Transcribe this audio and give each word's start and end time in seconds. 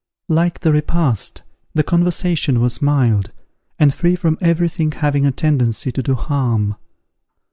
Like 0.29 0.61
the 0.61 0.71
repast, 0.73 1.43
the 1.75 1.83
conversation 1.83 2.59
was 2.59 2.81
mild, 2.81 3.31
and 3.77 3.93
free 3.93 4.15
from 4.15 4.39
every 4.41 4.67
thing 4.67 4.91
having 4.93 5.27
a 5.27 5.31
tendency 5.31 5.91
to 5.91 6.01
do 6.01 6.15
harm. 6.15 6.75